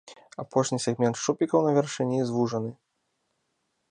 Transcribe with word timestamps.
Апошні 0.43 0.79
сегмент 0.85 1.19
шчупікаў 1.19 1.59
на 1.67 1.71
вяршыні 1.77 2.19
звужаны. 2.29 2.75